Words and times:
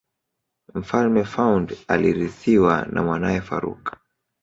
mfalme 0.75 1.23
faund 1.25 1.67
alirithiwa 1.87 2.85
na 2.91 3.03
mwanae 3.03 3.41
farouk 3.41 3.85